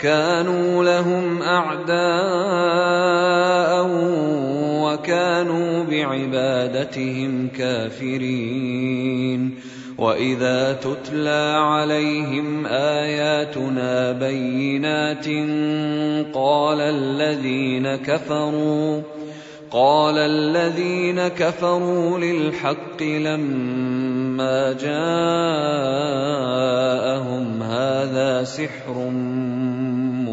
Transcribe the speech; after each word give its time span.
كانوا 0.00 0.84
لهم 0.84 1.42
أعداء 1.42 1.96
وكانوا 4.84 5.84
بعبادتهم 5.84 7.48
كافرين. 7.48 9.16
وإذا 9.98 10.72
تتلى 10.72 11.56
عليهم 11.58 12.66
آياتنا 12.66 14.12
بينات 14.12 15.26
قال 16.34 16.80
الذين 16.80 17.96
كفروا 17.96 19.02
قال 19.70 20.18
الذين 20.18 21.28
كفروا 21.28 22.18
للحق 22.18 23.02
لما 23.02 24.72
جاءهم 24.72 24.92
هذا 27.62 28.44
سحر 28.44 29.10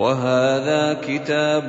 وهذا 0.00 1.04
كتاب 1.04 1.68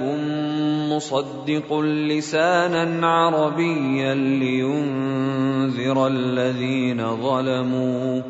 مصدق 0.88 1.80
لسانا 1.80 3.08
عربيا 3.08 4.16
لينذر 4.16 6.08
الذين 6.08 7.16
ظلموا 7.16 8.22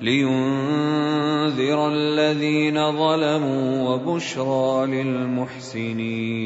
لينذر 0.00 1.88
الذين 1.92 2.92
ظلموا 2.92 3.88
وبشرى 3.88 4.86
للمحسنين. 4.86 6.40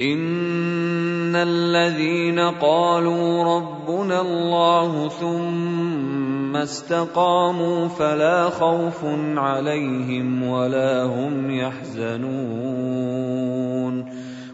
إن 0.00 1.36
الذين 1.36 2.38
قالوا 2.38 3.44
ربنا 3.56 4.20
الله 4.20 5.08
ثم 5.08 6.29
استقاموا 6.56 7.88
فلا 7.88 8.50
خوف 8.50 9.04
عليهم 9.36 10.42
ولا 10.42 11.04
هم 11.04 11.50
يحزنون. 11.50 13.20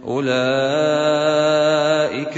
أولئك 0.06 0.37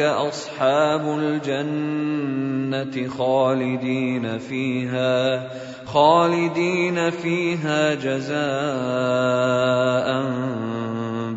أصحاب 0.00 1.18
الجنة 1.18 3.08
خالدين 3.08 4.38
فيها 4.38 5.48
خالدين 5.84 7.10
فيها 7.10 7.94
جزاء 7.94 8.38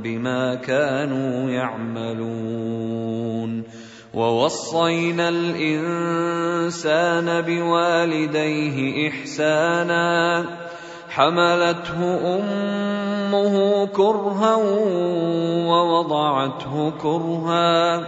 بما 0.03 0.55
كانوا 0.55 1.49
يعملون. 1.49 2.70
ووصينا 4.13 5.29
الإنسان 5.29 7.27
بوالديه 7.41 9.09
إحسانا 9.09 10.45
حملته 11.09 11.99
أمه 12.35 13.85
كرها 13.85 14.55
ووضعته 15.67 16.91
كرها 17.01 18.01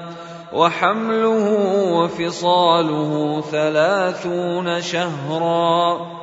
وحمله 0.53 1.47
وفصاله 1.93 3.41
ثلاثون 3.41 4.81
شهرا. 4.81 6.22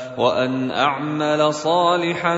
وأن 0.17 0.71
أعمل 0.71 1.53
صالحا 1.53 2.35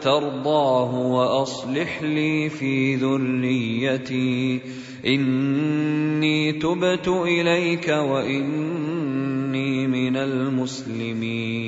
ترضاه 0.00 0.94
وأصلح 0.94 2.02
لي 2.02 2.48
في 2.48 2.96
ذريتي. 2.96 4.60
إني 5.06 6.52
تبت 6.52 7.08
إليك 7.08 7.88
وإني 7.88 9.86
من 9.86 10.16
المسلمين. 10.16 11.60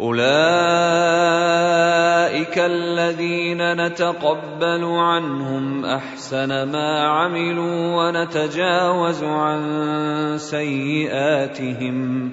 أولئك 0.00 0.22
الذين 2.58 3.86
نتقبل 3.86 4.84
عنهم 4.84 5.84
أحسن 5.84 6.48
ما 6.48 7.00
عملوا 7.00 7.96
ونتجاوز 7.96 9.24
عن 9.24 9.62
سيئاتهم. 10.38 12.32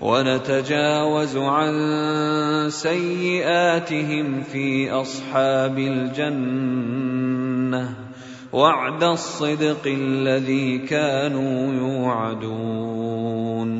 ونتجاوز 0.00 1.36
عن 1.36 1.72
سيئاتهم 2.70 4.42
في 4.42 4.90
أصحاب 4.90 5.78
الجنة 5.78 7.30
وعد 8.52 9.04
الصدق 9.04 9.86
الذي 9.86 10.78
كانوا 10.78 11.74
يوعدون. 11.74 13.79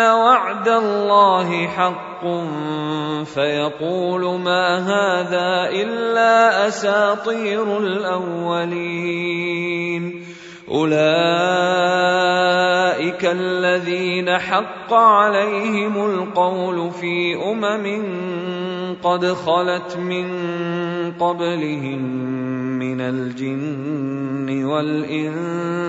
وعد 0.00 0.68
الله 0.68 1.66
حق 1.66 2.24
فيقول 3.24 4.40
ما 4.40 4.78
هذا 4.78 5.70
إلا 5.70 6.66
أساطير 6.68 7.78
الأولين. 7.78 9.54
أولئك 10.70 10.94
الذين 13.24 14.38
حق 14.38 14.92
عليهم 14.92 16.06
القول 16.06 16.90
في 16.90 17.36
أمم 17.36 18.04
قد 19.02 19.26
خلت 19.26 19.96
من 19.96 20.26
قبلهم 21.12 22.00
من 22.78 23.00
الجن 23.00 24.64
والإنس 24.64 25.84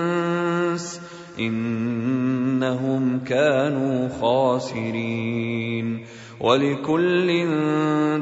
إنهم 1.38 3.20
كانوا 3.24 4.08
خاسرين 4.08 6.04
ولكل 6.40 7.46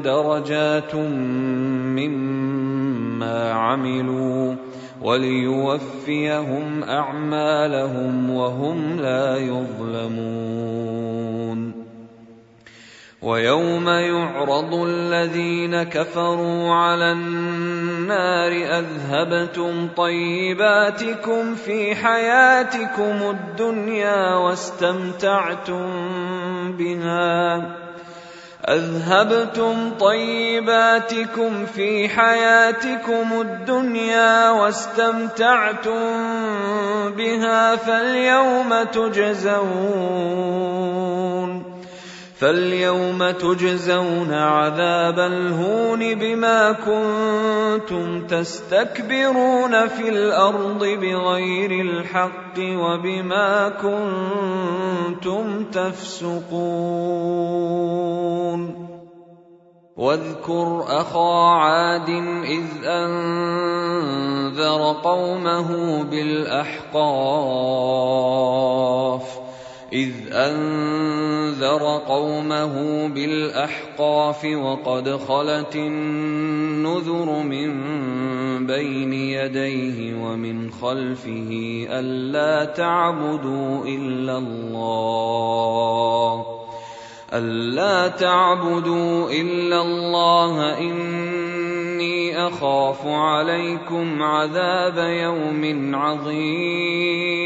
درجات 0.01 0.95
مما 1.95 3.51
عملوا 3.51 4.55
وليوفيهم 5.01 6.83
أعمالهم 6.83 8.29
وهم 8.29 8.99
لا 8.99 9.37
يظلمون 9.37 11.04
ويوم 13.21 13.89
يعرض 13.89 14.73
الذين 14.73 15.83
كفروا 15.83 16.73
على 16.73 17.11
النار 17.11 18.51
أذهبتم 18.51 19.87
طيباتكم 19.97 21.55
في 21.55 21.95
حياتكم 21.95 23.29
الدنيا 23.29 24.35
واستمتعتم 24.35 25.91
بها. 26.77 27.61
أذهبتم 28.69 29.91
طيباتكم 29.99 31.65
في 31.65 32.09
حياتكم 32.09 33.41
الدنيا 33.41 34.49
واستمتعتم 34.49 36.01
بها. 37.17 37.75
فاليوم 37.75 38.83
تجزون. 38.83 40.15
فاليوم 42.39 43.31
تجزون 43.31 44.33
عذاب 44.33 45.19
الهون 45.19 46.15
بما 46.15 46.71
كنتم 46.71 48.27
تستكبرون 48.27 49.87
في 49.87 50.09
الأرض 50.09 50.79
بغير 50.79 51.71
الحق 51.71 52.59
وبما 52.59 53.69
كنتم 53.69 55.63
تفسقون. 55.63 56.55
واذكر 59.97 60.83
أخا 60.87 61.55
عاد 61.55 62.09
إذ 62.43 62.65
أنذر 62.85 64.15
قومه 65.03 66.03
بالأحقاف. 66.03 66.95
إذ 69.95 70.11
أنذر 70.31 72.01
قومه 72.07 73.07
بالأحقاف 73.07 74.45
وقد 74.45 75.09
خلت 75.15 75.75
النذر 75.75 77.43
من 77.43 77.71
بين 78.67 79.13
يديه 79.13 80.15
ومن 80.15 80.71
خلفه 80.71 81.85
ألا 81.89 82.65
تعبدوا 82.65 83.85
إلا 83.85 84.37
الله 84.37 85.65
ألا 87.33 88.07
تعبدوا 88.07 89.31
إلا 89.31 89.81
الله 89.81 90.77
إني 90.77 92.47
أخاف 92.47 93.05
عليكم 93.05 94.23
عذاب 94.23 94.97
يوم 94.97 95.95
عظيم 95.95 97.44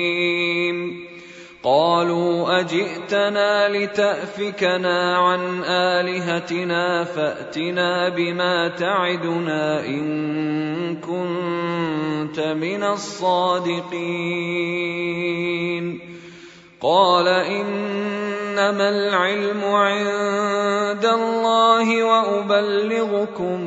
قالوا 1.64 2.60
أجئتنا 2.60 3.70
لتأفكنا 3.70 5.18
عن 5.18 5.64
آلهتنا 5.64 7.04
فأتنا 7.04 8.10
بما 8.10 8.68
تعدنا 8.68 9.86
إن 9.86 10.96
كنت 10.96 12.40
من 12.40 12.84
الصادقين. 12.84 14.20
قال 16.82 17.28
إنما 17.28 18.90
العلم 18.90 19.64
عند 19.64 21.06
الله 21.06 22.04
وأبلغكم 22.04 23.60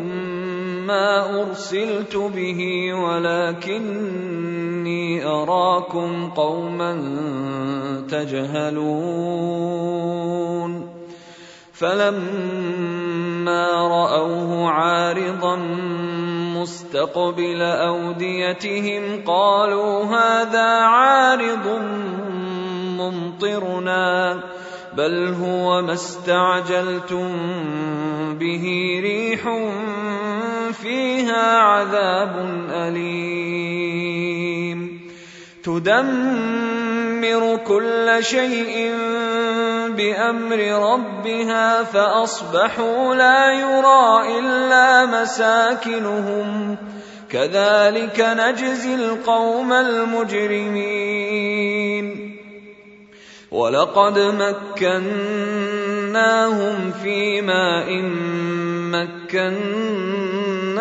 ما 0.87 1.41
أرسلت 1.43 2.17
به 2.17 2.93
ولكني 2.95 4.25
أراكم 5.27 6.31
قوما 6.31 6.93
تجهلون. 8.11 9.62
فلما 11.83 13.67
رأوه 13.89 14.71
عارضا 14.71 15.57
مستقبل 16.62 17.62
أوديتهم 17.62 19.25
قالوا 19.27 20.05
هذا 20.05 20.69
عارض 20.69 21.67
ممطرنا 22.99 24.41
بل 24.97 25.35
هو 25.35 25.83
ما 25.83 25.93
استعجلتم 25.93 27.29
به 28.39 28.65
ريح 29.03 29.47
فيها 30.83 31.59
عذاب 31.59 32.65
أليم. 32.71 34.23
تدمر 35.65 37.59
كل 37.67 38.17
شيء 38.21 38.93
بأمر 39.97 40.59
ربها 40.93 41.83
فأصبحوا 41.83 43.15
لا 43.15 43.53
يرى 43.53 44.39
إلا 44.39 45.07
مساكنهم. 45.07 46.77
كذلك 47.31 48.21
نجزي 48.21 48.95
القوم 48.95 49.73
المجرمين. 49.73 51.23
ولقد 53.51 54.19
مكناهم 54.19 54.93
في 57.03 57.41
ماء 57.41 58.03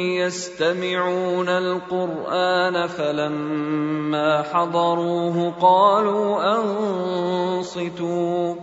يستمعون 0.00 1.48
القرآن 1.48 2.86
فلما 2.86 4.42
حضروه 4.42 5.54
قالوا 5.60 6.56
أنصتوا 6.56 8.54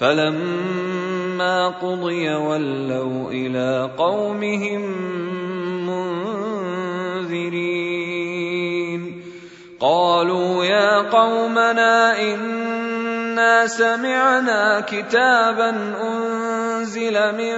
فلما 0.00 1.68
قضي 1.68 2.34
ولوا 2.34 3.30
إلى 3.30 3.90
قومهم 3.98 4.82
منذرين. 5.86 6.76
قالوا 9.80 10.64
يا 10.64 11.10
قومنا 11.10 12.20
إنا 12.20 13.66
سمعنا 13.66 14.80
كتابا 14.80 15.94
أنزل 16.02 17.12
من 17.12 17.56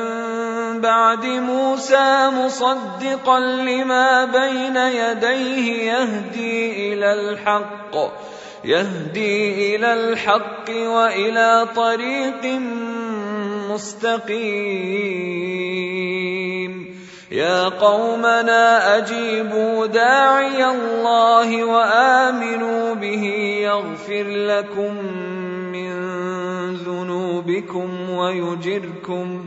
بعد 0.80 1.25
موسى 1.26 2.30
مصدقا 2.30 3.40
لما 3.40 4.25
بين 4.25 4.76
يديه 4.76 5.92
يهدي 5.92 6.92
إلى 6.92 7.12
الحق 7.12 7.97
يهدي 8.64 9.76
إلى 9.76 9.92
الحق 9.92 10.70
وإلى 10.70 11.68
طريق 11.76 12.44
مستقيم. 13.70 15.18
يا 17.30 17.68
قومنا 17.68 18.97
أجيبوا 18.97 19.87
داعي 19.87 20.64
الله 20.64 21.64
وآمنوا 21.64 22.94
به 22.94 23.25
يغفر 23.62 24.25
لكم 24.25 24.94
من 25.73 25.90
ذنوبكم 26.75 28.11
ويجركم 28.11 29.47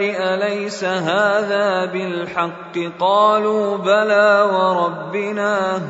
أليس 0.00 0.84
هذا 0.84 1.84
بالحق؟ 1.84 2.78
قالوا 2.98 3.76
بلى 3.76 4.50
وربنا. 4.52 5.80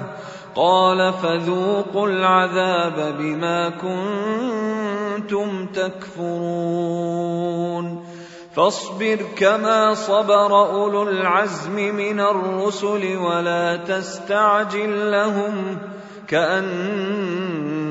قال 0.55 1.13
فذوقوا 1.13 2.09
العذاب 2.09 3.15
بما 3.19 3.69
كنتم 5.19 5.67
تكفرون. 5.67 7.07
فاصبر 8.55 9.19
كما 9.37 9.95
صبر 9.95 10.61
أولو 10.61 11.03
العزم 11.03 11.75
من 11.75 12.21
الرسل 12.21 13.17
ولا 13.17 13.77
تستعجل 13.77 15.13
لهم. 15.13 15.79